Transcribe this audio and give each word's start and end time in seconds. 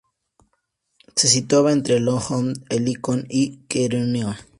Se 1.15 1.27
situaba 1.27 1.71
entre 1.71 1.97
el 1.97 2.05
monte 2.05 2.59
Helicón 2.75 3.27
y 3.29 3.57
Queronea. 3.67 4.35